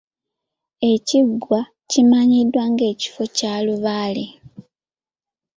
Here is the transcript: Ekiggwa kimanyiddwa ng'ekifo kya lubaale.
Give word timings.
Ekiggwa 0.91 1.59
kimanyiddwa 1.89 2.63
ng'ekifo 2.71 3.23
kya 3.37 3.53
lubaale. 3.65 4.25